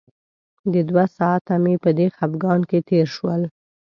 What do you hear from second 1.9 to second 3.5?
دې خپګان کې تېر شول.